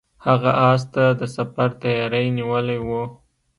هغه 0.25 0.51
اس 0.69 0.81
ته 0.93 1.03
د 1.19 1.21
سفر 1.35 1.69
تیاری 1.81 2.25
نیولی 2.37 2.79
و. 2.87 2.89